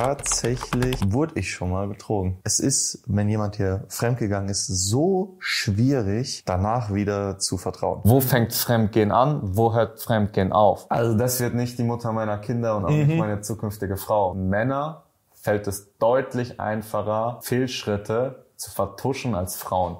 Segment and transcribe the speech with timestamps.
[0.00, 2.38] tatsächlich wurde ich schon mal betrogen.
[2.42, 8.00] Es ist, wenn jemand hier fremdgegangen ist, so schwierig, danach wieder zu vertrauen.
[8.04, 9.40] Wo fängt Fremdgehen an?
[9.42, 10.90] Wo hört Fremdgehen auf?
[10.90, 13.06] Also das wird nicht die Mutter meiner Kinder und auch mhm.
[13.08, 14.32] nicht meine zukünftige Frau.
[14.32, 15.02] Männer
[15.34, 19.98] fällt es deutlich einfacher, Fehlschritte zu vertuschen als Frauen.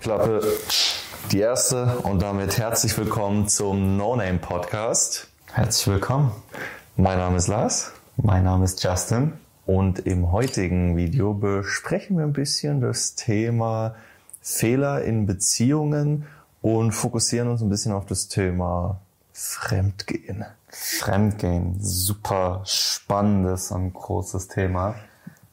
[0.00, 0.40] Klappe
[1.32, 5.28] die erste und damit herzlich willkommen zum No Name Podcast.
[5.52, 6.32] Herzlich willkommen.
[6.96, 7.92] Mein Name ist Lars.
[8.16, 9.34] Mein Name ist Justin.
[9.66, 13.96] Und im heutigen Video besprechen wir ein bisschen das Thema
[14.40, 16.26] Fehler in Beziehungen
[16.62, 19.00] und fokussieren uns ein bisschen auf das Thema
[19.34, 20.46] Fremdgehen.
[20.68, 24.94] Fremdgehen, super spannendes und großes Thema.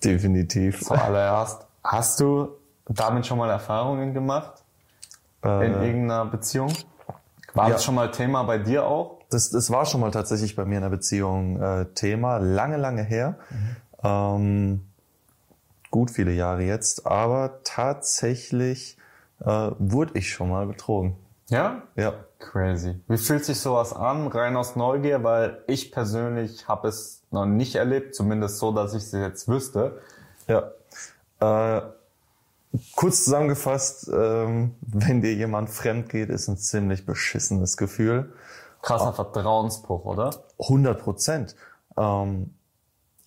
[0.01, 0.81] Definitiv.
[0.81, 2.49] Zuallererst, hast du
[2.87, 4.64] damit schon mal Erfahrungen gemacht?
[5.45, 6.73] Äh, in irgendeiner Beziehung?
[7.53, 7.73] War ja.
[7.73, 9.19] das schon mal Thema bei dir auch?
[9.29, 13.03] Das, das war schon mal tatsächlich bei mir in der Beziehung äh, Thema, lange, lange
[13.03, 13.37] her.
[13.49, 13.75] Mhm.
[14.03, 14.81] Ähm,
[15.91, 18.97] gut viele Jahre jetzt, aber tatsächlich
[19.39, 21.15] äh, wurde ich schon mal betrogen.
[21.49, 21.83] Ja?
[21.95, 22.13] Ja.
[22.39, 23.01] Crazy.
[23.07, 25.23] Wie fühlt sich sowas an, rein aus Neugier?
[25.23, 30.01] Weil ich persönlich habe es noch nicht erlebt, zumindest so, dass ich es jetzt wüsste.
[30.47, 30.71] Ja.
[31.39, 31.81] Äh,
[32.95, 38.33] Kurz zusammengefasst, ähm, wenn dir jemand fremd geht, ist ein ziemlich beschissenes Gefühl.
[38.81, 40.45] Krasser Vertrauensbruch, oder?
[40.59, 41.55] 100 Prozent.
[41.97, 42.53] Ähm,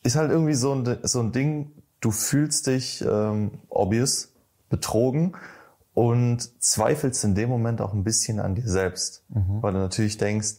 [0.02, 4.32] ist halt irgendwie so ein, so ein Ding, du fühlst dich ähm, obvious,
[4.69, 5.36] betrogen
[5.94, 9.24] und zweifelst in dem Moment auch ein bisschen an dir selbst.
[9.30, 9.62] Mhm.
[9.62, 10.56] Weil du natürlich denkst,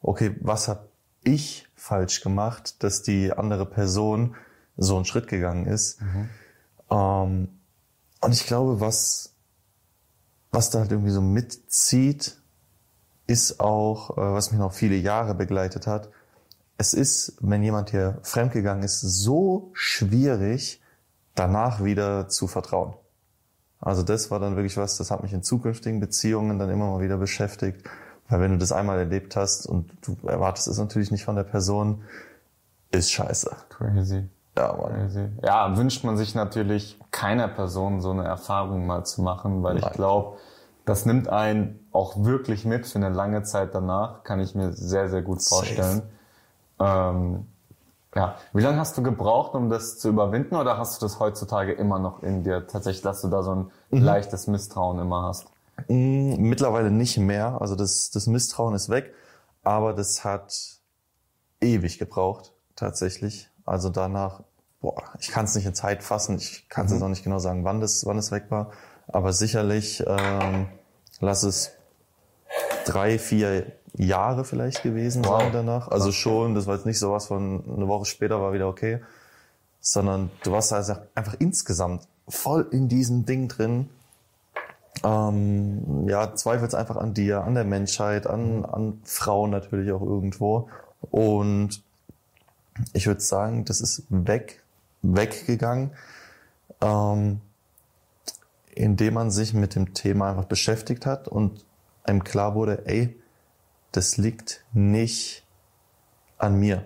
[0.00, 0.88] okay, was hab
[1.22, 4.36] ich falsch gemacht, dass die andere Person
[4.76, 6.00] so einen Schritt gegangen ist.
[6.00, 6.28] Mhm.
[6.90, 7.48] Ähm,
[8.20, 9.34] und ich glaube, was,
[10.50, 12.36] was da halt irgendwie so mitzieht,
[13.26, 16.10] ist auch, äh, was mich noch viele Jahre begleitet hat.
[16.76, 20.80] Es ist, wenn jemand hier fremdgegangen ist, so schwierig,
[21.34, 22.94] danach wieder zu vertrauen.
[23.80, 27.00] Also das war dann wirklich was, das hat mich in zukünftigen Beziehungen dann immer mal
[27.00, 27.82] wieder beschäftigt.
[28.28, 31.44] Weil wenn du das einmal erlebt hast und du erwartest es natürlich nicht von der
[31.44, 32.04] Person,
[32.90, 33.50] ist scheiße.
[33.70, 34.28] Crazy.
[34.60, 35.38] Ja, Mann.
[35.42, 39.84] Ja, wünscht man sich natürlich keiner Person so eine Erfahrung mal zu machen, weil Nein.
[39.86, 40.36] ich glaube,
[40.84, 45.08] das nimmt einen auch wirklich mit für eine lange Zeit danach, kann ich mir sehr,
[45.08, 46.02] sehr gut vorstellen.
[46.78, 47.46] Ähm,
[48.14, 51.72] ja, wie lange hast du gebraucht, um das zu überwinden, oder hast du das heutzutage
[51.72, 54.02] immer noch in dir tatsächlich, dass du da so ein mhm.
[54.02, 55.46] leichtes Misstrauen immer hast?
[55.88, 57.60] Mm, mittlerweile nicht mehr.
[57.60, 59.14] Also das, das Misstrauen ist weg,
[59.62, 60.52] aber das hat
[61.60, 63.48] ewig gebraucht, tatsächlich.
[63.64, 64.42] Also danach,
[64.80, 66.96] boah, ich kann es nicht in Zeit fassen, ich kann es mhm.
[66.96, 68.72] jetzt auch nicht genau sagen, wann das, wann es weg war,
[69.08, 70.68] aber sicherlich ähm,
[71.20, 71.72] lass es
[72.84, 75.40] drei, vier Jahre vielleicht gewesen wow.
[75.40, 75.88] sein danach.
[75.88, 79.00] Also schon, das war jetzt nicht so was von eine Woche später war wieder okay,
[79.80, 83.88] sondern du warst also einfach insgesamt voll in diesem Ding drin.
[85.02, 90.68] Ähm, ja, zweifelst einfach an dir, an der Menschheit, an, an Frauen natürlich auch irgendwo.
[91.10, 91.82] Und
[92.92, 94.59] ich würde sagen, das ist weg,
[95.02, 95.92] weggegangen,
[96.80, 97.40] ähm,
[98.74, 101.64] indem man sich mit dem Thema einfach beschäftigt hat und
[102.04, 103.16] einem klar wurde, ey,
[103.92, 105.44] das liegt nicht
[106.38, 106.84] an mir.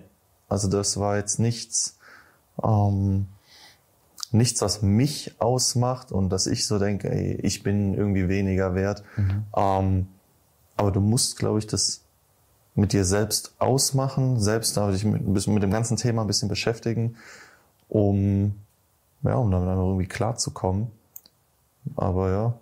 [0.49, 1.97] Also das war jetzt nichts,
[2.63, 3.27] ähm,
[4.31, 9.03] nichts, was mich ausmacht und dass ich so denke, ey, ich bin irgendwie weniger wert.
[9.15, 9.43] Mhm.
[9.55, 10.07] Ähm,
[10.77, 12.01] aber du musst, glaube ich, das
[12.75, 17.15] mit dir selbst ausmachen, selbst dich mit, mit dem ganzen Thema ein bisschen beschäftigen,
[17.89, 18.55] um,
[19.23, 20.91] ja, um damit einfach irgendwie klarzukommen.
[21.95, 22.53] Aber ja,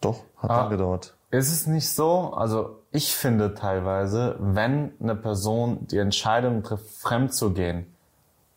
[0.00, 1.14] doch, hat ah, gedauert.
[1.30, 2.32] Ist es nicht so?
[2.34, 7.86] Also ich finde teilweise, wenn eine Person die Entscheidung trifft, fremd zu gehen,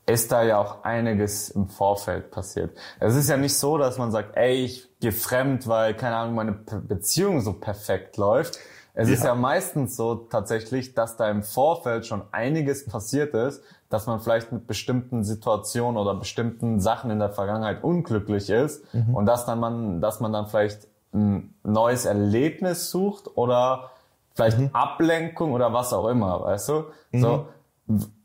[0.07, 2.77] ist da ja auch einiges im Vorfeld passiert.
[2.99, 6.35] Es ist ja nicht so, dass man sagt, ey, ich gehe fremd, weil, keine Ahnung,
[6.35, 8.59] meine Beziehung so perfekt läuft,
[8.93, 9.15] es ja.
[9.15, 13.61] ist ja meistens so tatsächlich, dass da im Vorfeld schon einiges passiert ist,
[13.95, 19.15] dass man vielleicht mit bestimmten Situationen oder bestimmten Sachen in der Vergangenheit unglücklich ist mhm.
[19.15, 23.91] und dass dann man, dass man dann vielleicht ein neues Erlebnis sucht oder
[24.33, 24.69] vielleicht mhm.
[24.73, 26.83] Ablenkung oder was auch immer, weißt du?
[27.11, 27.21] Mhm.
[27.21, 27.47] So,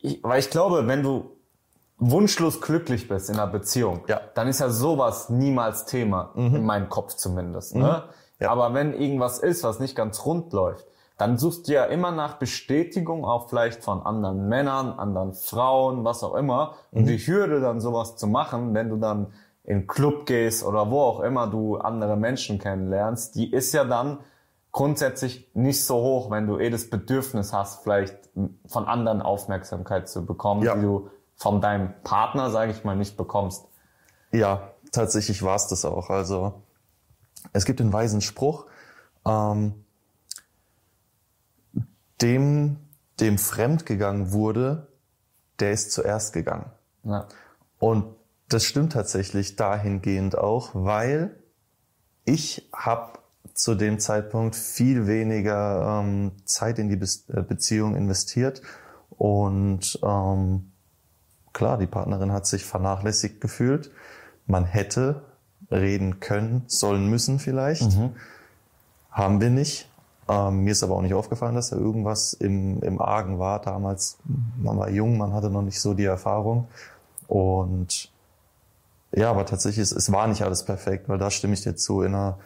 [0.00, 1.36] ich, weil ich glaube, wenn du
[1.98, 4.20] wunschlos glücklich bist in einer Beziehung, ja.
[4.34, 6.56] dann ist ja sowas niemals Thema, mhm.
[6.56, 7.76] in meinem Kopf zumindest.
[7.76, 7.82] Ne?
[7.82, 8.44] Mhm.
[8.44, 8.50] Ja.
[8.50, 10.84] Aber wenn irgendwas ist, was nicht ganz rund läuft,
[11.20, 16.24] dann suchst du ja immer nach Bestätigung auch vielleicht von anderen Männern, anderen Frauen, was
[16.24, 16.76] auch immer.
[16.92, 17.06] Und mhm.
[17.08, 19.26] die Hürde dann sowas zu machen, wenn du dann
[19.64, 24.20] in Club gehst oder wo auch immer du andere Menschen kennenlernst, die ist ja dann
[24.72, 28.16] grundsätzlich nicht so hoch, wenn du eh das Bedürfnis hast, vielleicht
[28.66, 30.74] von anderen Aufmerksamkeit zu bekommen, Ja.
[30.74, 33.66] die du von deinem Partner, sage ich mal, nicht bekommst.
[34.32, 36.08] Ja, tatsächlich war es das auch.
[36.08, 36.54] Also
[37.52, 38.66] es gibt den weisen Spruch,
[39.26, 39.84] ähm,
[42.22, 42.76] dem,
[43.18, 44.88] dem fremd gegangen wurde,
[45.58, 46.70] der ist zuerst gegangen.
[47.04, 47.26] Ja.
[47.78, 48.04] Und
[48.48, 51.36] das stimmt tatsächlich dahingehend auch, weil
[52.24, 53.18] ich habe
[53.54, 58.62] zu dem Zeitpunkt viel weniger ähm, Zeit in die Be äh, Beziehung investiert
[59.10, 60.72] und ähm,
[61.52, 63.90] klar, die Partnerin hat sich vernachlässigt gefühlt.
[64.46, 65.22] Man hätte
[65.70, 67.82] reden können, sollen müssen vielleicht.
[69.10, 69.89] Haben wir nicht.
[70.30, 73.60] Ähm, mir ist aber auch nicht aufgefallen, dass da irgendwas im, im Argen war.
[73.60, 74.18] Damals,
[74.62, 76.68] man war jung, man hatte noch nicht so die Erfahrung.
[77.26, 78.12] Und
[79.10, 82.02] ja, aber tatsächlich, es, es war nicht alles perfekt, weil da stimme ich dir zu.
[82.02, 82.38] In einer,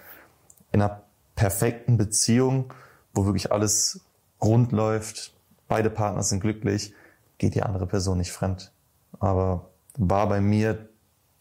[0.73, 1.03] in einer
[1.35, 2.73] perfekten Beziehung,
[3.13, 4.01] wo wirklich alles
[4.43, 5.35] rund läuft,
[5.69, 6.95] beide Partner sind glücklich,
[7.37, 8.73] geht die andere Person nicht fremd.
[9.21, 10.89] Aber war bei mir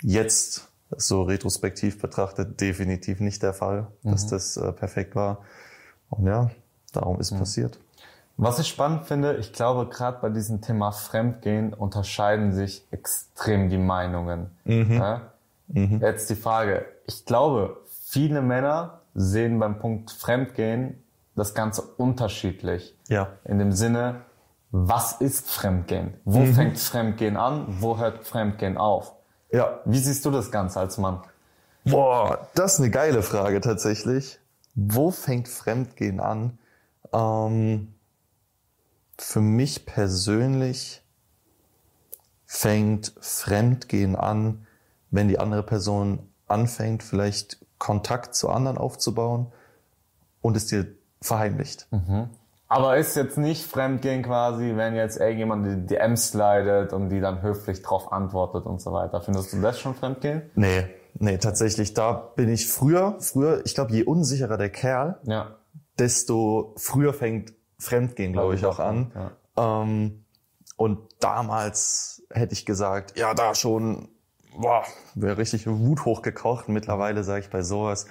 [0.01, 0.67] jetzt
[0.97, 5.39] so retrospektiv betrachtet definitiv nicht der Fall, dass das äh, perfekt war.
[6.17, 6.49] Und ja,
[6.91, 7.79] darum ist passiert.
[8.37, 13.77] Was ich spannend finde, ich glaube, gerade bei diesem Thema Fremdgehen unterscheiden sich extrem die
[13.77, 14.49] Meinungen.
[14.65, 15.21] Ja?
[15.67, 17.77] Jetzt die Frage, ich glaube,
[18.07, 21.03] viele Männer sehen beim Punkt Fremdgehen
[21.35, 22.95] das Ganze unterschiedlich.
[23.07, 23.29] Ja.
[23.43, 24.21] In dem Sinne,
[24.71, 26.15] was ist Fremdgehen?
[26.25, 27.65] Wo fängt Fremdgehen an?
[27.67, 29.13] Wo hört Fremdgehen auf?
[29.51, 29.79] Ja.
[29.85, 31.21] Wie siehst du das Ganze als Mann?
[31.85, 34.39] Boah, das ist eine geile Frage tatsächlich.
[34.75, 36.57] Wo fängt Fremdgehen an?
[37.11, 37.93] Ähm,
[39.17, 41.01] für mich persönlich
[42.45, 44.67] fängt Fremdgehen an,
[45.11, 49.51] wenn die andere Person anfängt, vielleicht Kontakt zu anderen aufzubauen
[50.41, 50.87] und es dir
[51.21, 51.87] verheimlicht.
[52.67, 57.41] Aber ist jetzt nicht Fremdgehen quasi, wenn jetzt irgendjemand die DMs slidet und die dann
[57.41, 59.21] höflich drauf antwortet und so weiter.
[59.21, 60.43] Findest du das schon Fremdgehen?
[60.55, 60.85] Nee,
[61.19, 65.55] nee, tatsächlich, da bin ich früher, früher, ich glaube, je unsicherer der Kerl, Ja.
[65.99, 69.11] desto früher fängt Fremdgehen, glaube ich, auch an.
[69.55, 69.81] Ja.
[69.83, 70.23] Ähm,
[70.77, 74.07] und damals hätte ich gesagt, ja, da schon,
[74.57, 74.83] boah,
[75.15, 76.69] wäre richtig Wut hochgekocht.
[76.69, 78.07] Mittlerweile sage ich bei sowas,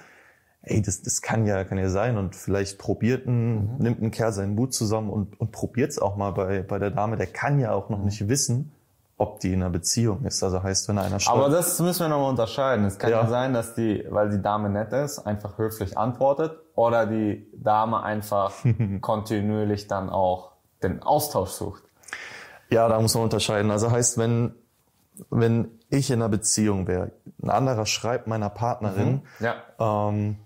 [0.61, 2.17] ey, das, das kann ja, kann ja sein.
[2.17, 6.31] Und vielleicht probiert ein, nimmt ein Kerl seinen Mut zusammen und, und probiert's auch mal
[6.31, 7.17] bei, bei der Dame.
[7.17, 8.72] Der kann ja auch noch nicht wissen,
[9.17, 10.43] ob die in einer Beziehung ist.
[10.43, 12.85] Also heißt, wenn einer schreibt, Aber das müssen wir nochmal unterscheiden.
[12.85, 13.21] Es kann ja.
[13.21, 13.29] Ja.
[13.29, 18.53] sein, dass die, weil die Dame nett ist, einfach höflich antwortet oder die Dame einfach
[19.01, 21.83] kontinuierlich dann auch den Austausch sucht.
[22.69, 23.69] Ja, da muss man unterscheiden.
[23.71, 24.55] Also heißt, wenn,
[25.29, 27.11] wenn ich in einer Beziehung wäre,
[27.41, 29.55] ein anderer schreibt meiner Partnerin, Ja.
[29.79, 30.37] ähm,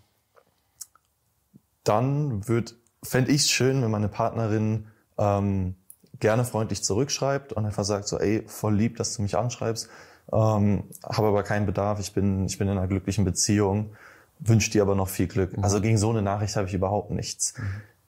[1.84, 4.88] dann wird, fände ich es schön, wenn meine Partnerin
[5.18, 5.76] ähm,
[6.20, 9.90] gerne freundlich zurückschreibt und einfach sagt so, ey, voll lieb, dass du mich anschreibst,
[10.32, 13.92] ähm, habe aber keinen Bedarf, ich bin, ich bin in einer glücklichen Beziehung,
[14.40, 15.54] wünsche dir aber noch viel Glück.
[15.62, 17.54] Also gegen so eine Nachricht habe ich überhaupt nichts.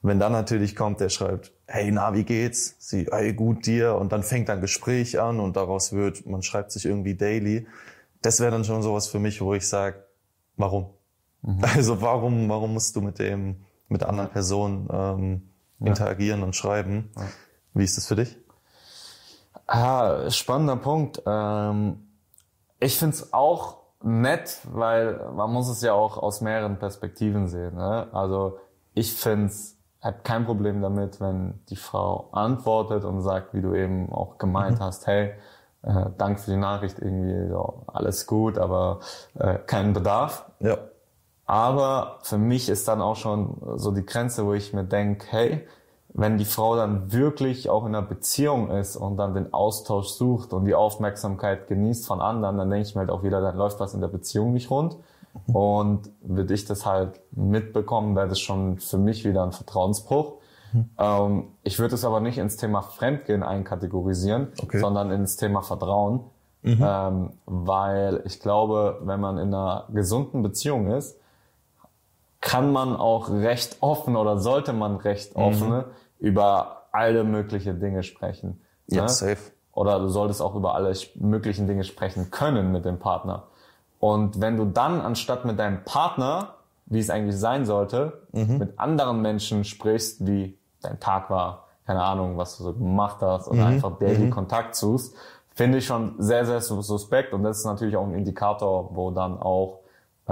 [0.02, 2.76] Wenn dann natürlich kommt, der schreibt, hey, na, wie geht's?
[2.78, 3.96] Sie, hey, gut dir.
[3.96, 7.66] Und dann fängt ein Gespräch an und daraus wird, man schreibt sich irgendwie daily.
[8.22, 10.04] Das wäre dann schon sowas für mich, wo ich sage,
[10.56, 10.90] warum?
[11.62, 13.56] Also warum, warum musst du mit dem,
[13.88, 15.42] mit der anderen Person ähm,
[15.80, 17.10] interagieren und schreiben?
[17.74, 18.36] Wie ist das für dich?
[19.66, 21.22] Ah, spannender Punkt.
[21.26, 22.08] Ähm,
[22.80, 27.76] ich find's auch nett, weil man muss es ja auch aus mehreren Perspektiven sehen.
[27.76, 28.08] Ne?
[28.12, 28.58] Also
[28.94, 34.10] ich find's hab kein Problem damit, wenn die Frau antwortet und sagt, wie du eben
[34.10, 35.34] auch gemeint hast, hey,
[35.82, 39.00] äh, danke für die Nachricht, irgendwie so, alles gut, aber
[39.34, 40.50] äh, keinen Bedarf.
[40.60, 40.78] Ja.
[41.44, 45.66] Aber für mich ist dann auch schon so die Grenze, wo ich mir denke, hey,
[46.12, 50.52] wenn die Frau dann wirklich auch in einer Beziehung ist und dann den Austausch sucht
[50.52, 53.80] und die Aufmerksamkeit genießt von anderen, dann denke ich mir halt auch wieder, dann läuft
[53.80, 54.96] was in der Beziehung nicht rund.
[55.46, 60.34] Und würde ich das halt mitbekommen, wäre das schon für mich wieder ein Vertrauensbruch.
[60.98, 64.80] Ähm, ich würde es aber nicht ins Thema Fremdgehen einkategorisieren, Okay.
[64.80, 66.20] sondern ins Thema Vertrauen.
[66.64, 71.16] Ähm, weil ich glaube, wenn man in einer gesunden Beziehung ist,
[72.40, 75.84] kann man auch recht offen oder sollte man recht offen
[76.18, 78.60] über alle mögliche Dinge sprechen.
[78.88, 79.08] Ja, ne?
[79.08, 79.52] safe.
[79.72, 83.44] Oder du solltest auch über alle möglichen Dinge sprechen können mit dem Partner.
[83.98, 86.54] Und wenn du dann anstatt mit deinem Partner,
[86.86, 92.36] wie es eigentlich sein sollte, mit anderen Menschen sprichst, wie dein Tag war, keine Ahnung,
[92.36, 95.14] was du so gemacht hast, oder einfach daily Kontakt suchst,
[95.54, 97.32] finde ich schon sehr, sehr sus- suspekt.
[97.34, 99.80] Und das ist natürlich auch ein Indikator, wo dann auch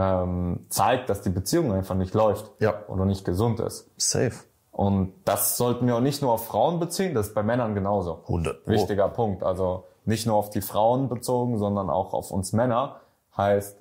[0.00, 2.74] ähm, zeigt, dass die Beziehung einfach nicht läuft Ja.
[2.86, 3.90] oder nicht gesund ist.
[3.96, 4.32] Safe.
[4.70, 8.20] Und das sollten wir auch nicht nur auf Frauen beziehen, das ist bei Männern genauso.
[8.28, 8.70] 100 Pro.
[8.70, 9.42] Wichtiger Punkt.
[9.42, 13.00] Also nicht nur auf die Frauen bezogen, sondern auch auf uns Männer.
[13.36, 13.76] Heißt,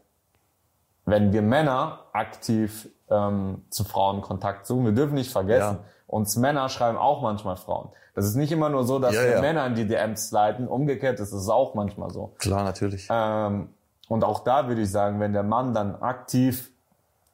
[1.06, 5.84] wenn wir Männer aktiv ähm, zu Frauen Kontakt suchen, wir dürfen nicht vergessen, Ja.
[6.08, 7.90] uns Männer schreiben auch manchmal Frauen.
[8.16, 9.42] Das ist nicht immer nur so, dass Ja, wir.
[9.42, 10.68] Männer in die DMs leiten.
[10.68, 12.34] Umgekehrt ist es auch manchmal so.
[12.40, 13.08] Klar, natürlich.
[13.12, 13.70] Ähm,
[14.08, 16.70] und auch da würde ich sagen, wenn der Mann dann aktiv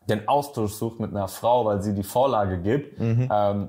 [0.09, 3.29] den Austausch sucht mit einer Frau, weil sie die Vorlage gibt, Mhm.
[3.31, 3.67] ähm,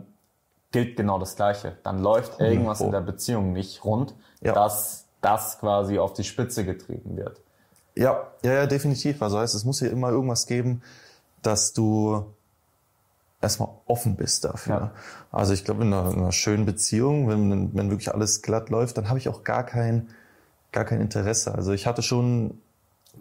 [0.72, 1.76] gilt genau das Gleiche.
[1.84, 4.52] Dann läuft irgendwas in der Beziehung nicht rund, Ja.
[4.52, 7.40] dass das quasi auf die Spitze getrieben wird.
[7.94, 9.22] Ja, ja, ja, definitiv.
[9.22, 10.82] Also heißt, es muss hier immer irgendwas geben,
[11.42, 12.26] dass du
[13.40, 14.74] erstmal offen bist dafür.
[14.74, 14.90] Ja.
[15.30, 18.96] Also ich glaube, in einer, in einer schönen Beziehung, wenn, wenn wirklich alles glatt läuft,
[18.98, 20.08] dann habe ich auch gar kein,
[20.72, 21.54] gar kein Interesse.
[21.54, 22.58] Also ich hatte schon,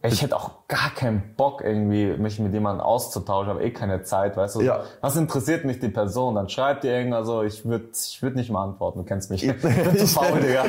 [0.01, 4.35] Ich hätte auch gar keinen Bock, irgendwie mich mit jemandem auszutauschen, habe eh keine Zeit,
[4.35, 4.61] weißt du?
[4.61, 4.83] Ja.
[5.01, 6.35] Was interessiert mich die Person?
[6.35, 9.45] Dann schreibt dir irgendwas so, ich würde ich würd nicht mal antworten, du kennst mich.
[9.45, 10.65] Ich bin zu faul, Digga.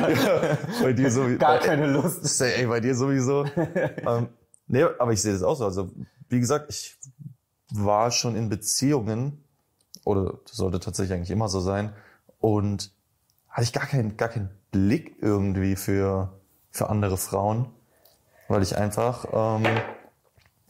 [0.81, 2.41] bei dir so, Gar keine Lust.
[2.41, 3.45] Ey, bei dir sowieso.
[4.07, 4.29] ähm,
[4.67, 5.65] nee, aber ich sehe das auch so.
[5.65, 5.89] Also,
[6.29, 6.97] wie gesagt, ich
[7.73, 9.43] war schon in Beziehungen,
[10.05, 11.93] oder das sollte tatsächlich eigentlich immer so sein,
[12.39, 12.91] und
[13.49, 16.33] hatte ich gar keinen, gar keinen Blick irgendwie für,
[16.69, 17.67] für andere Frauen,
[18.47, 19.65] weil ich einfach, ähm,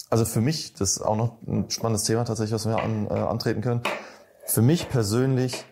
[0.10, 3.14] also für mich, das ist auch noch ein spannendes Thema tatsächlich, was wir an, äh,
[3.14, 3.82] antreten können.
[4.46, 5.66] Für mich persönlich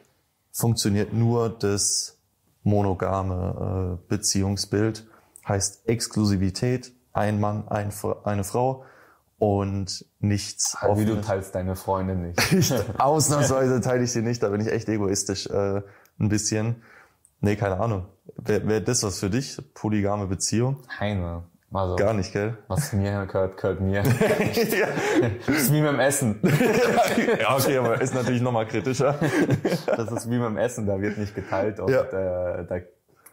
[0.51, 2.17] funktioniert nur das
[2.63, 5.05] monogame äh, Beziehungsbild,
[5.47, 7.91] heißt Exklusivität, ein Mann, ein,
[8.23, 8.85] eine Frau
[9.37, 12.39] und nichts Wie du teilst deine Freunde nicht.
[12.53, 15.81] Ich, ausnahmsweise teile ich sie nicht, da bin ich echt egoistisch äh,
[16.19, 16.81] ein bisschen.
[17.41, 18.05] Nee, keine Ahnung.
[18.37, 19.57] Wäre wär das was für dich?
[19.73, 20.81] Polygame Beziehung?
[20.97, 21.43] Keine.
[21.73, 22.57] Also, Gar nicht, gell?
[22.67, 24.03] was mir gehört, gehört mir.
[24.03, 24.87] ja.
[25.47, 26.39] Das ist wie mit dem Essen.
[27.41, 29.15] ja, okay, aber ist natürlich nochmal kritischer.
[29.87, 32.01] Das ist wie mit dem Essen, da wird nicht geteilt und Ja.
[32.03, 32.75] äh, da,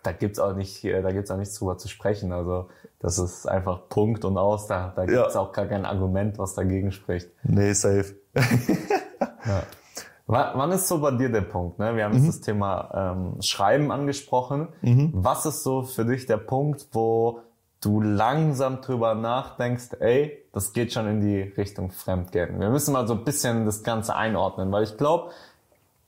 [0.02, 2.32] da gibt's auch nicht, äh, da gibt's auch nichts drüber zu sprechen.
[2.32, 2.68] Also
[2.99, 4.66] das ist einfach Punkt und aus.
[4.66, 5.40] Da, da gibt's Ja.
[5.40, 7.28] auch gar kein Argument, was dagegen spricht.
[7.42, 8.14] Nee, safe.
[10.26, 11.78] Wa- Wann ist so bei dir der Punkt?
[11.78, 11.97] Ne?
[11.97, 12.25] Wir haben Mhm.
[12.25, 14.68] jetzt das Thema ähm, Schreiben angesprochen.
[15.12, 17.40] Was ist so für dich der Punkt, wo
[17.80, 22.60] du langsam drüber nachdenkst, ey, das geht schon in die Richtung Fremdgehen?
[22.60, 25.30] Wir müssen mal so ein bisschen das Ganze einordnen, weil ich glaube,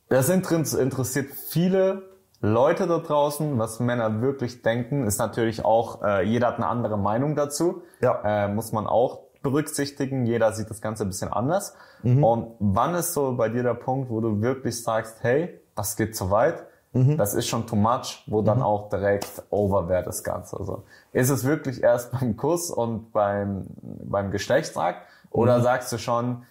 [0.09, 2.03] das inter- interessiert viele
[2.41, 6.99] Leute da draußen, was Männer wirklich denken, ist natürlich auch, äh, jeder hat eine andere
[6.99, 7.83] Meinung dazu.
[8.01, 8.21] Ja.
[8.25, 10.27] Äh, muss man auch berücksichtigen.
[10.27, 11.75] Jeder sieht das Ganze ein bisschen anders.
[12.05, 16.17] Und wann ist so bei dir der Punkt, wo du wirklich sagst, hey, das geht
[16.17, 16.65] zu weit,
[16.95, 20.59] das ist schon too much, wo dann auch direkt over wäre das Ganze.
[20.59, 20.83] Also,
[21.13, 26.43] ist es wirklich erst beim Kuss und beim, beim Geschlechtsakt oder sagst du schon,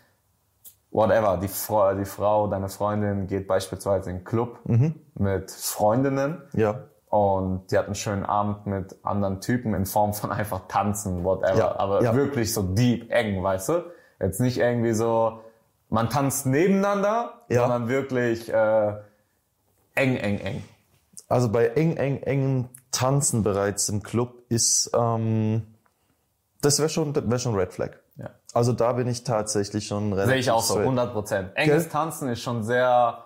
[0.91, 4.59] whatever, die Frau, die Frau, deine Freundin geht beispielsweise in den Club
[5.15, 6.79] mit Freundinnen Ja.
[7.09, 11.55] und die hat einen schönen Abend mit anderen Typen in Form von einfach tanzen, whatever.
[11.57, 12.15] Ja, Aber ja.
[12.15, 13.83] wirklich so deep, eng, weißt du?
[14.19, 15.39] Jetzt nicht irgendwie so,
[15.89, 18.93] man tanzt nebeneinander, sondern wirklich äh,
[19.95, 20.63] eng, eng, eng.
[21.27, 25.65] Also bei eng, eng, engen Tanzen bereits im Club ist, ähm,
[26.61, 27.91] das wäre schon, wär schon Red Flag.
[28.17, 28.29] Ja.
[28.53, 30.83] Also da bin ich tatsächlich schon relativ Sehe ich auch so, straight.
[30.87, 31.51] 100 Prozent.
[31.55, 31.91] Enges Gell?
[31.91, 33.23] Tanzen ist schon sehr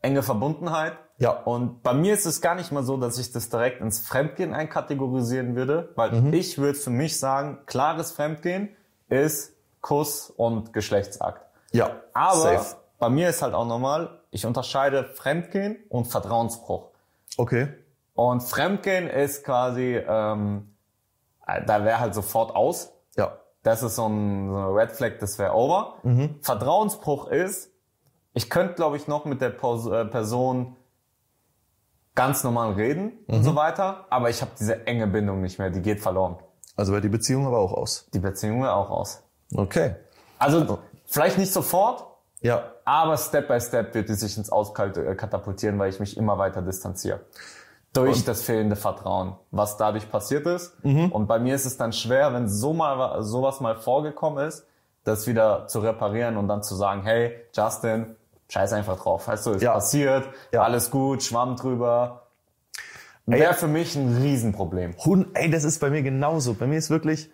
[0.00, 0.94] enge Verbundenheit.
[1.18, 1.30] Ja.
[1.30, 4.52] Und bei mir ist es gar nicht mal so, dass ich das direkt ins Fremdgehen
[4.54, 6.32] einkategorisieren würde, weil Mhm.
[6.34, 8.68] ich würde für mich sagen, klares Fremdgehen
[9.08, 11.42] ist Kuss und Geschlechtsakt.
[11.72, 12.76] Ja, Aber safe.
[12.98, 16.90] bei mir ist halt auch normal, ich unterscheide Fremdgehen und Vertrauensbruch.
[17.36, 17.68] Okay.
[18.14, 20.74] Und Fremdgehen ist quasi, ähm,
[21.46, 22.92] äh, da wäre halt sofort aus.
[23.16, 23.38] Ja.
[23.62, 25.94] Das ist so ein, so eine Red Flag, das wäre over.
[26.42, 27.70] Vertrauensbruch ist,
[28.32, 30.76] ich könnte, glaube ich, noch mit der äh, Person
[32.14, 35.82] ganz normal reden und so weiter, aber ich habe diese enge Bindung nicht mehr, die
[35.82, 36.36] geht verloren.
[36.76, 38.06] Also wäre die Beziehung aber auch aus.
[38.14, 39.22] Die Beziehung wäre auch aus.
[39.54, 39.96] Okay.
[40.38, 42.06] Also vielleicht nicht sofort,
[42.40, 42.72] Ja.
[42.86, 46.38] Aber Step by Step wird die sich ins Auskalte äh, katapultieren, weil ich mich immer
[46.38, 47.20] weiter distanziere.
[47.92, 50.74] Durch das fehlende Vertrauen, was dadurch passiert ist.
[50.84, 54.66] Und bei mir ist es dann schwer, wenn so mal wa- sowas mal vorgekommen ist,
[55.04, 58.14] das wieder zu reparieren und dann zu sagen, hey, Justin,
[58.50, 59.26] scheiß einfach drauf.
[59.28, 59.72] Weißt du, ist Ja.
[59.72, 60.62] passiert, Ja.
[60.62, 62.26] alles gut, Schwamm drüber.
[63.24, 64.94] Wäre für mich ein Riesenproblem.
[65.04, 66.52] Hun, ey, das ist bei mir genauso.
[66.52, 67.30] Bei mir ist wirklich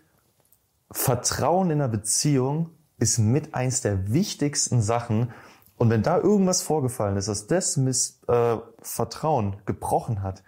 [0.92, 2.70] Vertrauen in einer Beziehung
[3.02, 5.32] ist mit eins der wichtigsten Sachen.
[5.76, 10.42] Und wenn da irgendwas vorgefallen ist, dass das Miss, äh, Vertrauen gebrochen hat,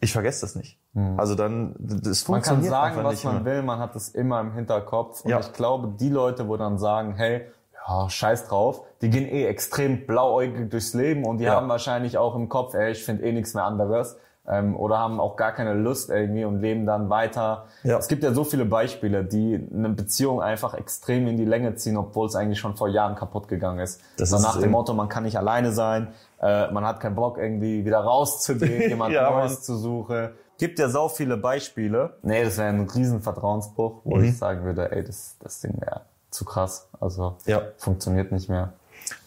[0.00, 0.78] ich vergesse das nicht.
[1.16, 3.44] Also dann, das Man kann funktioniert sagen, was nicht man mehr.
[3.44, 5.20] will, man hat es immer im Hinterkopf.
[5.24, 5.38] Und Ja.
[5.38, 7.46] ich glaube, die Leute, wo dann sagen, hey,
[7.86, 11.54] ja, scheiß drauf, die gehen eh extrem blauäugig durchs Leben und die Ja.
[11.54, 14.16] haben wahrscheinlich auch im Kopf, ey, ich finde eh nichts mehr anderes.
[14.50, 17.66] Ähm, oder haben auch gar keine Lust irgendwie und leben dann weiter.
[17.82, 17.98] Ja.
[17.98, 21.96] Es gibt ja so viele Beispiele, die eine Beziehung einfach extrem in die Länge ziehen,
[21.98, 24.00] obwohl es eigentlich schon vor Jahren kaputt gegangen ist.
[24.16, 24.72] Das so nach dem eben.
[24.72, 26.08] Motto, man kann nicht alleine sein,
[26.40, 29.62] äh, man hat keinen Bock irgendwie wieder rauszugehen, jemand Ja, Neues Mann.
[29.62, 30.30] zu suchen.
[30.58, 32.14] Gibt ja sau viele Beispiele.
[32.22, 34.24] Nee, das wäre ein riesen Vertrauensbruch, wo Mhm.
[34.24, 36.00] ich sagen würde, ey, das, das Ding wäre
[36.30, 36.88] zu krass.
[37.00, 37.62] Also Ja.
[37.76, 38.72] funktioniert nicht mehr.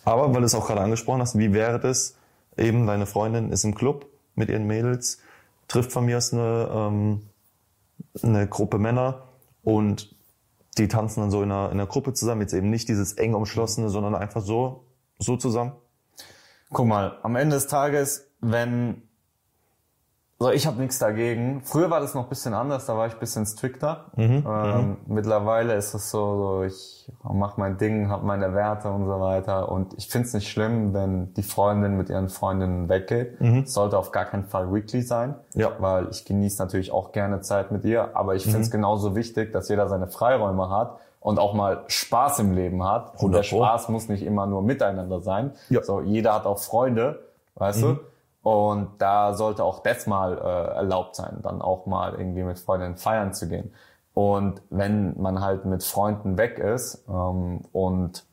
[0.03, 2.15] Aber weil du es auch gerade angesprochen hast, wie wäre das,
[2.57, 4.05] eben deine Freundin ist im Club
[4.41, 5.19] mit ihren Mädels,
[5.67, 7.21] trifft von mir aus eine, ähm,
[8.23, 9.27] eine Gruppe Männer
[9.63, 10.15] und
[10.77, 13.35] die tanzen dann so in einer, in einer Gruppe zusammen, jetzt eben nicht dieses eng
[13.35, 14.85] umschlossene, sondern einfach so,
[15.19, 15.73] so zusammen.
[16.71, 19.03] Guck mal, am Ende des Tages, wenn
[20.41, 21.61] so, ich habe nichts dagegen.
[21.63, 24.05] Früher war das noch ein bisschen anders, da war ich ein bisschen strikter.
[24.17, 29.19] ähm, Mittlerweile ist es so, so ich mache mein Ding, habe meine Werte und so
[29.19, 29.71] weiter.
[29.71, 33.37] Und ich find's nicht schlimm, wenn die Freundin mit ihren Freundinnen weggeht.
[33.67, 35.71] Sollte auf gar keinen Fall weekly sein, Ja.
[35.79, 38.15] weil ich genieße natürlich auch gerne Zeit mit ihr.
[38.15, 42.53] Aber ich find's genauso wichtig, dass jeder seine Freiräume hat und auch mal Spaß im
[42.53, 43.21] Leben hat.
[43.21, 43.63] Und der 100 Pro.
[43.65, 45.51] Spaß muss nicht immer nur miteinander sein.
[45.69, 45.83] Ja.
[45.83, 47.19] So, jeder hat auch Freunde,
[47.55, 47.99] weißt du?
[48.43, 52.97] Und da sollte auch das mal äh, erlaubt sein, dann auch mal irgendwie mit Freundinnen
[52.97, 53.71] feiern zu gehen.
[54.13, 58.25] Und wenn man halt mit Freunden weg ist ähm, und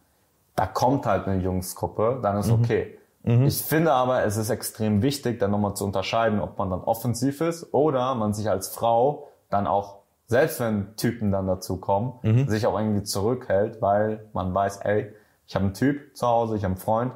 [0.56, 2.98] da kommt halt eine Jungsgruppe, dann ist okay.
[3.46, 7.42] Ich finde aber, es ist extrem wichtig, dann nochmal zu unterscheiden, ob man dann offensiv
[7.42, 12.14] ist oder man sich als Frau dann auch, selbst wenn Typen dann dazu kommen,
[12.48, 15.12] sich auch irgendwie zurückhält, weil man weiß, ey,
[15.46, 17.12] ich habe einen Typ zu Hause, ich habe einen Freund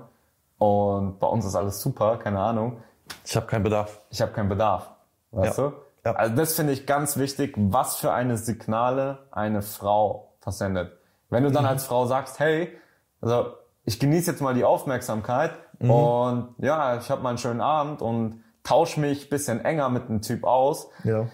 [0.62, 2.76] und bei uns ist alles super, keine Ahnung
[3.24, 4.00] Ich habe keinen Bedarf.
[4.10, 4.90] ich habe keinen Bedarf.
[5.32, 5.64] Weißt Ja.
[5.70, 5.72] du?
[6.04, 6.12] Ja.
[6.12, 10.92] Also das finde ich ganz wichtig, was für eine Signale eine Frau versendet.
[11.30, 11.54] Wenn du Mhm.
[11.54, 12.76] dann als Frau sagst, hey,
[13.20, 13.54] also
[13.84, 15.90] ich genieße jetzt mal die Aufmerksamkeit Mhm.
[15.90, 20.22] und ja, ich habe mal einen schönen Abend und tausch mich bisschen enger mit einem
[20.22, 20.88] Typ aus.
[21.04, 21.26] Ja.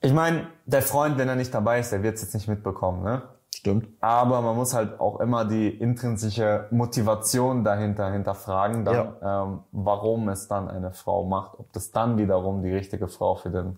[0.00, 3.02] Ich meine, der Freund, wenn er nicht dabei ist, der wird es jetzt nicht mitbekommen,
[3.04, 3.22] ne?
[3.60, 3.88] Stimmt.
[4.00, 10.48] Aber man muss halt auch immer die intrinsische Motivation dahinter hinterfragen, dann, ähm, warum es
[10.48, 13.76] dann eine Frau macht, ob das dann wiederum die richtige Frau für den,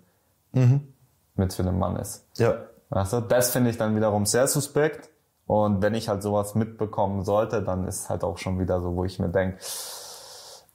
[1.34, 2.28] mit für den Mann ist.
[2.38, 2.54] Ja.
[2.90, 3.22] Weißt du?
[3.22, 5.10] Das finde ich dann wiederum sehr suspekt.
[5.48, 8.94] Und wenn ich halt sowas mitbekommen sollte, dann ist es halt auch schon wieder so,
[8.94, 9.58] wo ich mir denke,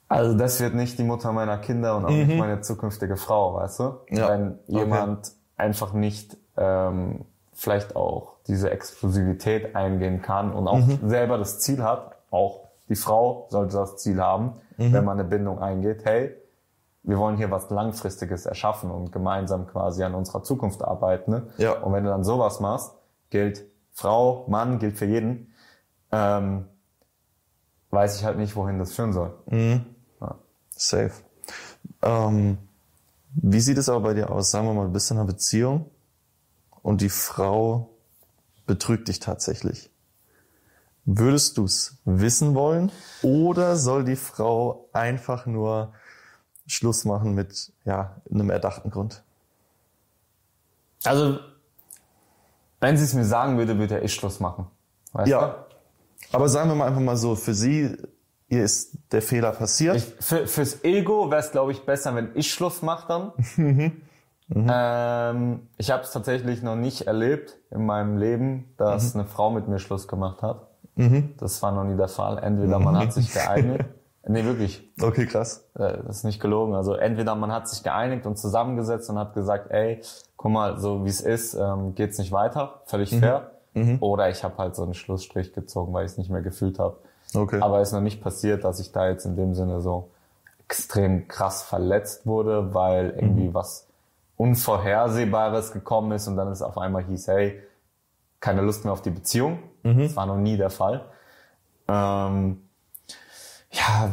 [0.06, 3.80] also das wird nicht die Mutter meiner Kinder und auch nicht meine zukünftige Frau, weißt
[3.80, 3.94] du?
[4.10, 4.28] Ja.
[4.28, 7.24] Wenn jemand einfach nicht ähm,
[7.58, 13.48] vielleicht auch diese Exklusivität eingehen kann und auch selber das Ziel hat, auch die Frau
[13.50, 16.34] sollte das Ziel haben, wenn man eine Bindung eingeht, hey,
[17.02, 21.30] wir wollen hier was Langfristiges erschaffen und gemeinsam quasi an unserer Zukunft arbeiten.
[21.32, 21.46] Ne?
[21.56, 21.72] Ja.
[21.72, 22.92] Und wenn du dann sowas machst,
[23.30, 25.52] gilt Frau, Mann, gilt für jeden,
[26.12, 26.66] ähm,
[27.90, 29.34] weiß ich halt nicht, wohin das führen soll.
[30.70, 31.12] Safe.
[32.02, 32.58] Ähm,
[33.32, 34.50] wie sieht es aber bei dir aus?
[34.50, 35.90] Sagen wir mal, du bist in einer Beziehung
[36.88, 37.90] und die Frau
[38.66, 39.90] betrügt dich tatsächlich.
[41.04, 45.92] Würdest du es wissen wollen oder soll die Frau einfach nur
[46.66, 49.22] Schluss machen mit ja, einem erdachten Grund?
[51.04, 51.40] Also,
[52.80, 54.66] wenn sie es mir sagen würde, würde er ich Schluss machen.
[55.12, 55.66] Weißt Ja.
[56.32, 57.98] Aber sagen wir mal einfach mal so, für sie,
[58.48, 59.96] ihr ist der Fehler passiert.
[59.96, 63.08] Ich, für, fürs Ego wäre es, glaube ich, besser, wenn ich Schluss mache
[63.56, 63.92] dann.
[64.54, 69.68] Ähm, ich habe es tatsächlich noch nicht erlebt in meinem Leben, dass eine Frau mit
[69.68, 70.62] mir Schluss gemacht hat.
[71.38, 72.38] Das war noch nie der Fall.
[72.38, 73.84] Entweder man hat sich geeinigt.
[74.26, 74.86] Nee, wirklich.
[75.00, 75.64] okay, krass.
[75.74, 76.74] Äh, Das ist nicht gelogen.
[76.74, 80.00] Also entweder man hat sich geeinigt und zusammengesetzt und hat gesagt, ey,
[80.36, 83.52] guck mal, so wie es ist, ähm, geht's nicht weiter, völlig fair.
[84.00, 86.96] Oder ich habe halt so einen Schlussstrich gezogen, weil ich es nicht mehr gefühlt habe.
[87.34, 87.60] Okay.
[87.60, 90.08] Aber es ist noch nicht passiert, dass ich da jetzt in dem Sinne so
[90.64, 93.86] extrem krass verletzt wurde, weil irgendwie was
[94.38, 97.62] Unvorhersehbares gekommen ist und dann ist auf einmal hieß, hey,
[98.40, 99.58] keine Lust mehr auf die Beziehung.
[99.82, 101.04] Das war noch nie der Fall.
[101.88, 102.62] Ähm,
[103.70, 104.10] ja,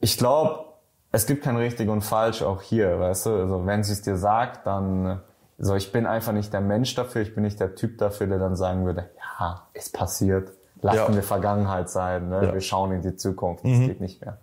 [0.00, 0.64] ich glaube,
[1.12, 3.30] es gibt kein richtig und falsch auch hier, weißt du.
[3.36, 5.20] Also wenn sie es dir sagt, dann
[5.58, 8.38] so, ich bin einfach nicht der Mensch dafür, ich bin nicht der Typ dafür, der
[8.38, 10.52] dann sagen würde, ja, ist passiert,
[10.82, 11.14] lassen Ja.
[11.14, 12.46] wir Vergangenheit sein, ne?
[12.46, 12.54] Ja.
[12.54, 14.38] wir schauen in die Zukunft, das geht nicht mehr.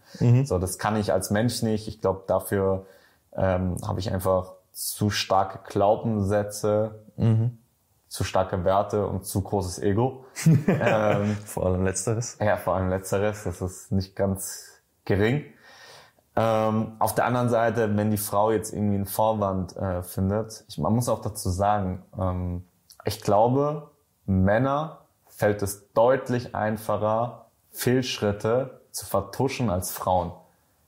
[0.45, 1.87] So, das kann ich als Mensch nicht.
[1.87, 2.85] Ich glaube, dafür
[3.33, 7.05] ähm, habe ich einfach zu starke Glaubenssätze,
[8.09, 10.25] zu starke Werte und zu großes Ego.
[10.67, 12.37] ähm, Vor allem letzteres.
[12.39, 15.45] ja, vor allem letzteres, das ist nicht ganz gering.
[16.35, 20.77] Ähm, auf der anderen Seite, wenn die Frau jetzt irgendwie einen Vorwand äh, findet, ich,
[20.77, 22.67] man muss auch dazu sagen, ähm,
[23.05, 23.91] ich glaube,
[24.25, 30.33] Männer fällt es deutlich einfacher, Fehlschritte zu vertuschen als Frauen.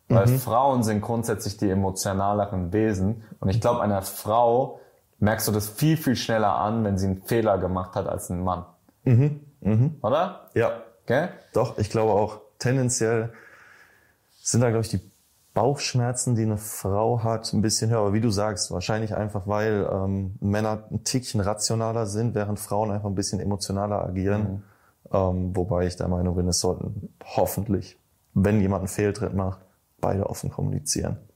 [0.10, 0.40] Weil Mhm.
[0.40, 3.24] Frauen sind grundsätzlich die emotionaleren Wesen.
[3.40, 4.80] Und ich glaube, einer Frau
[5.20, 8.44] merkst du das viel, viel schneller an, wenn sie einen Fehler gemacht hat als ein
[8.44, 8.66] Mann.
[9.04, 9.96] Mhm.
[10.02, 10.50] Oder?
[10.54, 11.30] Ja, Gell?
[11.54, 13.34] doch, ich glaube auch tendenziell
[14.42, 15.02] sind da, glaube ich, die
[15.54, 18.00] Bauchschmerzen, die eine Frau hat, ein bisschen höher.
[18.00, 22.92] Aber wie du sagst, wahrscheinlich einfach, weil ähm, Männer ein Tickchen rationaler sind, während Frauen
[22.92, 24.64] einfach ein bisschen emotionaler agieren.
[25.12, 27.98] Ähm, wobei ich der Meinung bin, es sollten hoffentlich,
[28.34, 29.60] wenn jemand einen Fehltritt macht,
[30.00, 31.27] beide offen kommunizieren.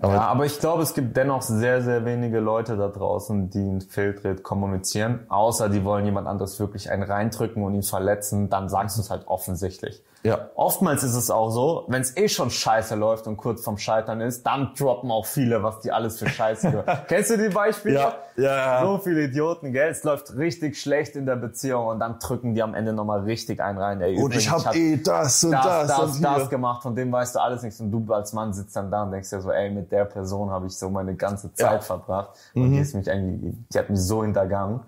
[0.00, 3.58] Aber Ja, aber ich glaube, es gibt dennoch sehr, sehr wenige Leute da draußen, die
[3.58, 5.26] einen Fehltritt kommunizieren.
[5.28, 9.10] Außer die wollen jemand anderes wirklich einen reindrücken und ihn verletzen, dann sagst du es
[9.10, 10.02] halt offensichtlich.
[10.24, 10.50] Ja.
[10.56, 14.20] Oftmals ist es auch so, wenn es eh schon scheiße läuft und kurz vorm Scheitern
[14.20, 16.88] ist, dann droppen auch viele, was die alles für Scheiße gehört.
[17.08, 17.94] Kennst du die Beispiele?
[17.94, 18.82] Ja, ja, ja.
[18.84, 19.88] So viele Idioten, gell?
[19.88, 23.60] Es läuft richtig schlecht in der Beziehung und dann drücken die am Ende nochmal richtig
[23.60, 24.00] einen rein.
[24.00, 26.48] Ey, und ich habe eh das und das, das, das, und das, hier.
[26.48, 27.80] gemacht, von dem weißt du alles nichts.
[27.80, 30.50] Und du als Mann sitzt dann da und denkst dir so, ey, mit der Person
[30.50, 31.76] habe ich so meine ganze Zeit Ja.
[31.78, 31.82] Mhm.
[31.82, 32.30] verbracht.
[32.54, 34.80] Und die ist mich eigentlich, die hat mich so hintergangen.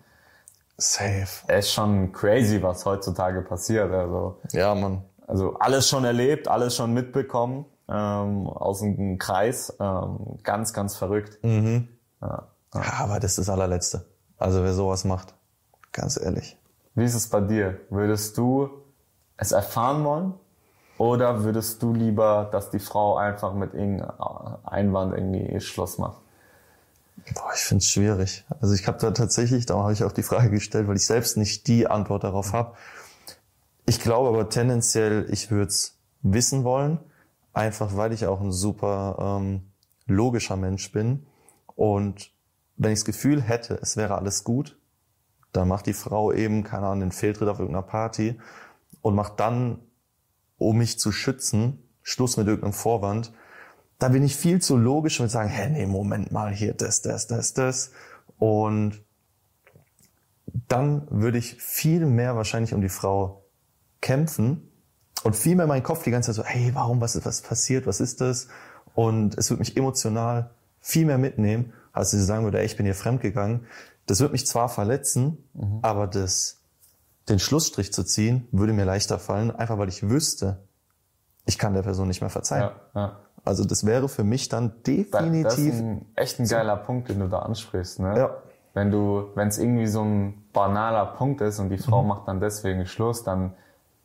[0.79, 1.27] Safe.
[1.49, 3.93] Es ist schon crazy, was heutzutage passiert.
[3.93, 5.03] Also, Ja, Mann.
[5.27, 9.77] also alles schon erlebt, alles schon mitbekommen ähm, aus dem Kreis.
[9.79, 11.39] Ähm, ganz, ganz verrückt.
[11.43, 14.07] Ja, aber das ist das allerletzte.
[14.39, 15.35] Also wer sowas macht,
[15.93, 16.57] ganz ehrlich.
[16.95, 17.79] Wie ist es bei dir?
[17.91, 18.71] Würdest du
[19.37, 20.35] es erfahren wollen?
[21.01, 24.11] Oder würdest du lieber, dass die Frau einfach mit irgendeinem
[24.65, 26.21] Einwand irgendwie Schluss macht?
[27.35, 28.45] Boah, ich find's schwierig.
[28.61, 31.39] Also ich habe da tatsächlich, darum habe ich auch die Frage gestellt, weil ich selbst
[31.39, 32.77] nicht die Antwort darauf habe.
[33.87, 36.99] Ich glaube aber tendenziell, ich würde es wissen wollen,
[37.55, 39.63] einfach weil ich auch ein super ähm,
[40.07, 41.25] logischer Mensch bin.
[41.77, 42.31] Und
[42.77, 44.77] wenn ich das Gefühl hätte, es wäre alles gut,
[45.55, 48.39] dann macht die Frau eben, keine Ahnung, den Fehltritt auf irgendeiner Party
[49.01, 49.79] und macht dann,
[50.61, 53.33] um mich zu schützen, Schluss mit irgendeinem Vorwand.
[53.99, 57.03] Da bin ich viel zu logisch und würde sagen, hä, nee, Moment mal, hier, das,
[57.03, 57.91] das, das, das.
[58.39, 59.03] Und
[60.69, 63.45] dann würde ich viel mehr wahrscheinlich um die Frau
[64.01, 64.71] kämpfen
[65.23, 67.87] und viel mehr mein Kopf die ganze Zeit so, hey, warum, was ist, was passiert,
[67.87, 68.49] was ist das?
[68.95, 72.87] Und es würde mich emotional viel mehr mitnehmen, als sie sagen würde, ey, ich bin
[72.87, 73.67] hier fremdgegangen.
[74.07, 75.39] Das würde mich zwar verletzen,
[75.83, 76.60] aber das,
[77.31, 80.59] den Schlussstrich zu ziehen, würde mir leichter fallen, einfach weil ich wüsste,
[81.47, 82.71] ich kann der Person nicht mehr verzeihen.
[82.95, 83.17] ja.
[83.43, 85.75] Also das wäre für mich dann Da- Das ist definitiv.
[85.81, 87.99] ein, echt ein geiler Punkt, den du da ansprichst.
[88.01, 88.19] Ne?
[88.19, 88.31] Ja.
[88.75, 91.81] Wenn du, wenn es irgendwie so ein banaler Punkt ist und die Mhm.
[91.81, 93.55] Frau macht dann deswegen Schluss, dann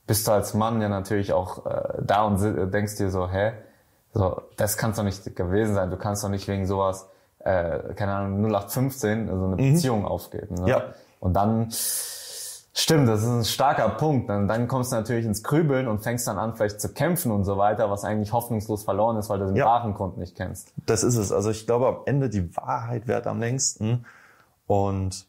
[0.07, 2.39] bist du als Mann ja natürlich auch äh, da und
[2.73, 3.51] denkst dir so, hä,
[4.13, 5.89] so, das kann doch nicht gewesen sein.
[5.91, 7.05] Du kannst doch nicht wegen sowas,
[7.39, 10.55] äh, keine Ahnung, 0815 so eine Beziehung aufgeben.
[10.55, 10.61] Ne?
[10.61, 10.67] Mhm.
[10.67, 10.81] Ja.
[11.19, 11.67] Und dann
[12.77, 14.29] Stimmt, das ist ein starker Punkt.
[14.29, 17.45] Dann, dann kommst du natürlich ins Grübeln und fängst dann an, vielleicht zu kämpfen und
[17.45, 19.65] so weiter, was eigentlich hoffnungslos verloren ist, weil du den Ja.
[19.65, 20.73] wahren Grund nicht kennst.
[20.85, 21.31] Das ist es.
[21.31, 24.05] Also ich glaube, am Ende die Wahrheit währt am längsten.
[24.67, 25.25] Und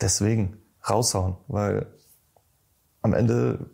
[0.00, 1.86] deswegen raushauen, weil
[3.02, 3.66] am Ende,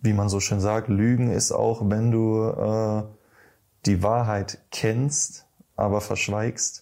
[0.00, 3.02] wie man so schön sagt, Lügen ist auch, wenn du äh,
[3.86, 6.81] die Wahrheit kennst, aber verschweigst.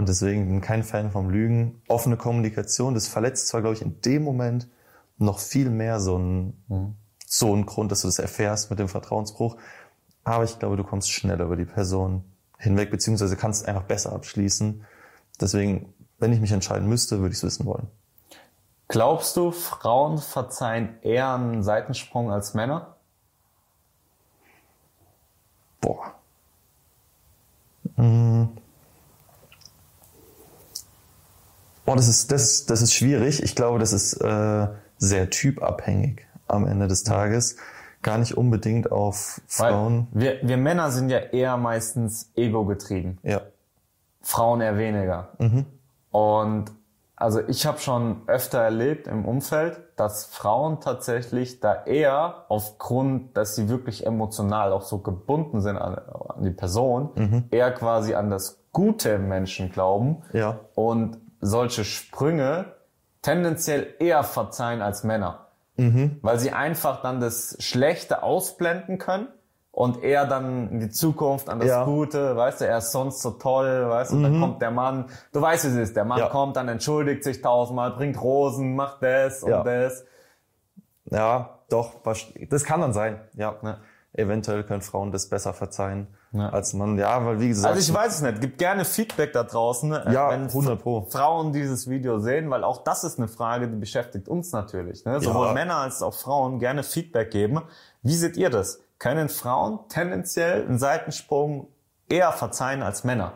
[0.00, 1.82] Und deswegen bin ich kein Fan vom Lügen.
[1.86, 4.66] Offene Kommunikation, das verletzt zwar, glaube ich, in dem Moment
[5.18, 9.58] noch viel mehr so ein, so ein Grund, dass du das erfährst mit dem Vertrauensbruch.
[10.24, 12.24] Aber ich glaube, du kommst schneller über die Person
[12.56, 14.86] hinweg, beziehungsweise kannst einfach besser abschließen.
[15.38, 17.88] Deswegen, wenn ich mich entscheiden müsste, würde ich es wissen wollen.
[18.88, 22.96] Glaubst du, Frauen verzeihen eher einen Seitensprung als Männer?
[25.82, 26.14] Boah.
[27.96, 28.46] Mm.
[31.90, 33.42] Boah, das ist, das, das ist schwierig.
[33.42, 37.56] Ich glaube, das ist äh, sehr typabhängig am Ende des Tages.
[38.02, 40.06] Gar nicht unbedingt auf Weil Frauen.
[40.12, 43.18] wir, wir Männer sind ja eher meistens ego-getrieben.
[43.24, 43.40] Ja.
[44.22, 45.30] Frauen eher weniger.
[46.12, 46.66] Und
[47.16, 53.56] also ich habe schon öfter erlebt im Umfeld, dass Frauen tatsächlich da eher aufgrund, dass
[53.56, 58.60] sie wirklich emotional auch so gebunden sind an, an die Person, eher quasi an das
[58.72, 60.60] Gute Menschen glauben Ja.
[60.76, 62.74] und solche Sprünge
[63.22, 65.46] tendenziell eher verzeihen als Männer.
[65.76, 69.28] Weil sie einfach dann das Schlechte ausblenden können
[69.72, 71.84] und eher dann in die Zukunft an das Ja.
[71.84, 75.40] Gute, weißt du, er ist sonst so toll, weißt du, dann kommt der Mann, du
[75.40, 76.28] weißt, wie es ist, der Mann Ja.
[76.28, 79.62] kommt, dann entschuldigt sich tausendmal, bringt Rosen, macht das und Ja.
[79.62, 80.04] das.
[81.06, 81.94] Ja, doch.
[82.50, 83.18] Das kann dann sein.
[83.34, 83.54] Ja.
[83.62, 83.78] Ne?
[84.12, 86.48] eventuell können Frauen das besser verzeihen Ja.
[86.50, 86.96] als Mann.
[86.96, 88.40] Ja, weil wie gesagt, Also ich weiß es nicht.
[88.40, 91.06] Gibt gerne Feedback da draußen, äh, Ja, wenn 100 Pro.
[91.10, 95.04] Frauen dieses Video sehen, weil auch das ist eine Frage, die beschäftigt uns natürlich.
[95.04, 95.20] Ne?
[95.20, 95.52] Sowohl Ja.
[95.54, 97.60] Männer als auch Frauen gerne Feedback geben.
[98.02, 98.78] Wie seht ihr das?
[99.00, 101.66] Können Frauen tendenziell einen Seitensprung
[102.08, 103.32] eher verzeihen als Männer?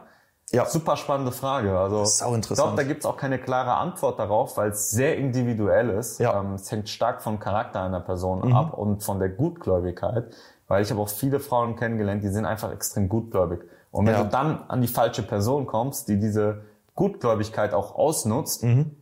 [0.52, 0.66] Ja.
[0.66, 1.76] Super spannende Frage.
[1.76, 2.66] Also ist sau ich interessant.
[2.68, 6.20] glaube, da gibt's auch keine klare Antwort darauf, weil es sehr individuell ist.
[6.20, 6.38] Ja.
[6.38, 8.54] Ähm, es hängt stark vom Charakter einer Person Mhm.
[8.54, 10.32] ab und von der Gutgläubigkeit.
[10.68, 13.60] Weil ich habe auch viele Frauen kennengelernt, die sind einfach extrem gutgläubig.
[13.90, 14.24] Und wenn Ja.
[14.24, 16.62] du dann an die falsche Person kommst, die diese
[16.94, 18.96] Gutgläubigkeit auch ausnutzt, Mhm.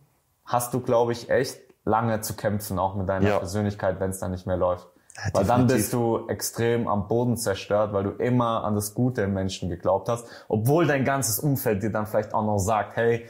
[0.45, 3.39] hast du, glaube ich, echt lange zu kämpfen, auch mit deiner Ja.
[3.39, 4.87] Persönlichkeit, wenn es dann nicht mehr läuft.
[5.17, 9.23] Ja, weil dann bist du extrem am Boden zerstört, weil du immer an das Gute
[9.23, 13.27] im Menschen geglaubt hast, obwohl dein ganzes Umfeld dir dann vielleicht auch noch sagt, hey,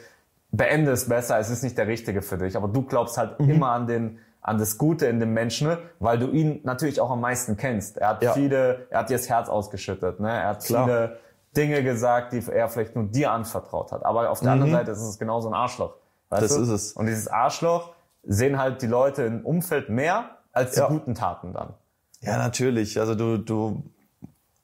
[0.52, 2.56] beende es besser, es ist nicht der Richtige für dich.
[2.56, 3.50] Aber du glaubst halt Mhm.
[3.50, 5.78] immer an den an das Gute in dem Menschen, ne?
[6.00, 7.96] weil du ihn natürlich auch am meisten kennst.
[7.96, 8.32] Er hat Ja.
[8.32, 10.30] viele, er hat dir das Herz ausgeschüttet, ne?
[10.30, 10.84] Er hat Klar.
[10.84, 11.18] viele
[11.56, 14.04] Dinge gesagt, die er vielleicht nur dir anvertraut hat.
[14.04, 15.94] Aber auf der anderen Seite ist es genauso ein Arschloch.
[16.30, 16.46] Weißt Mhm.
[16.48, 16.62] Das du?
[16.62, 16.92] ist es.
[16.94, 17.92] Und dieses Arschloch
[18.24, 20.88] sehen halt die Leute im Umfeld mehr als die Ja.
[20.88, 21.74] guten Taten dann.
[22.20, 22.98] Ja, natürlich.
[22.98, 23.82] Also du, du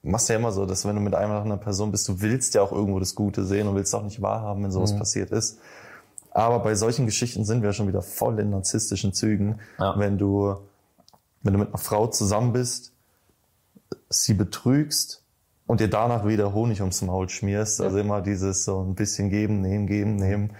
[0.01, 2.61] machst ja immer so, dass wenn du mit einer anderen Person bist, du willst ja
[2.61, 5.59] auch irgendwo das Gute sehen und willst auch nicht wahrhaben, wenn sowas passiert ist.
[6.31, 9.59] Aber bei solchen Geschichten sind wir schon wieder voll in narzisstischen Zügen.
[9.79, 9.97] Ja.
[9.97, 10.55] Wenn du,
[11.41, 12.93] wenn du mit einer Frau zusammen bist,
[14.09, 15.23] sie betrügst
[15.65, 19.61] und dir danach wieder Honig ums Maul schmierst, also immer dieses so ein bisschen geben,
[19.61, 20.55] nehmen, geben, nehmen.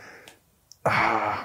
[0.83, 1.37] Ah,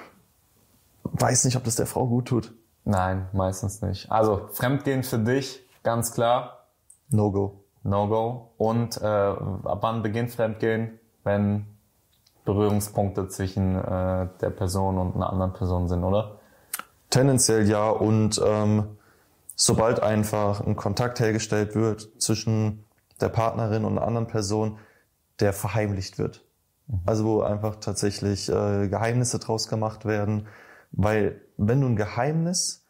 [1.03, 2.53] weiß nicht, ob das der Frau gut tut.
[2.85, 4.11] Nein, meistens nicht.
[4.11, 6.65] Also Fremdgehen für dich, ganz klar,
[7.11, 7.65] No go.
[7.85, 8.51] No-Go.
[8.57, 10.99] Und äh, ab wann beginnt Fremdgehen?
[11.23, 11.67] Wenn
[12.45, 16.39] Berührungspunkte zwischen äh, der Person und einer anderen Person sind, oder?
[17.11, 17.89] Tendenziell ja.
[17.89, 18.97] Und ähm,
[19.57, 22.85] sobald einfach ein Kontakt hergestellt wird zwischen
[23.21, 24.79] der Partnerin und einer anderen Person,
[25.41, 26.45] der verheimlicht wird.
[27.07, 30.49] Also wo einfach tatsächlich äh, Geheimnisse draus gemacht werden.
[30.93, 32.85] Weil wenn du ein Geheimnis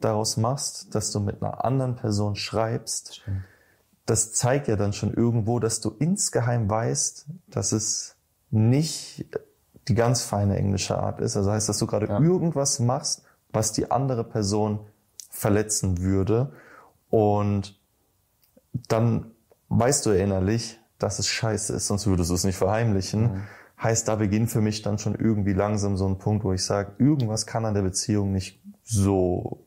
[0.00, 3.22] daraus machst, dass du mit einer anderen Person schreibst,
[4.04, 8.17] das zeigt ja dann schon irgendwo, dass du insgeheim weißt, dass es
[8.50, 9.26] nicht
[9.88, 11.36] die ganz feine englische Art ist.
[11.36, 12.20] Also heißt, dass du gerade Ja.
[12.20, 14.80] irgendwas machst, was die andere Person
[15.30, 16.52] verletzen würde.
[17.10, 17.78] Und
[18.88, 19.30] dann
[19.68, 23.44] weißt du innerlich, dass es scheiße ist, sonst würdest du es nicht verheimlichen.
[23.80, 26.92] Heißt, da beginnt für mich dann schon irgendwie langsam so ein Punkt, wo ich sage,
[26.98, 29.64] irgendwas kann an der Beziehung nicht so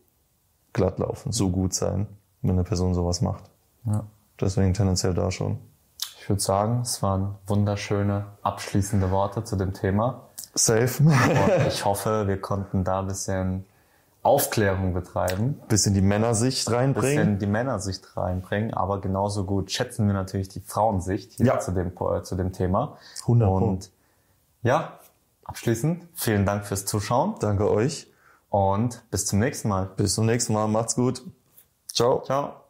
[0.74, 2.08] glatt laufen, so gut sein,
[2.42, 3.46] wenn eine Person sowas macht.
[3.86, 4.06] Ja.
[4.40, 5.60] Deswegen tendenziell da schon.
[6.22, 10.22] Ich würde sagen, es waren wunderschöne abschließende Worte zu dem Thema.
[10.54, 11.02] Safe.
[11.04, 13.66] Und ich hoffe, wir konnten da ein bisschen
[14.22, 17.16] Aufklärung betreiben, Bisschen die Männersicht ein reinbringen.
[17.18, 21.60] bisschen die Männersicht reinbringen, aber genauso gut schätzen wir natürlich die Frauensicht hier Ja.
[21.60, 22.98] zu, dem, äh, zu dem Thema.
[23.24, 23.56] 100 Pro.
[23.56, 23.90] Und
[24.62, 25.00] ja,
[25.44, 28.12] abschließend, vielen Dank fürs Zuschauen Danke euch.
[28.52, 29.90] und bis zum nächsten Mal.
[29.98, 30.68] Bis zum nächsten Mal.
[30.68, 31.24] Macht's gut.
[31.92, 32.22] Ciao.
[32.22, 32.61] Ciao.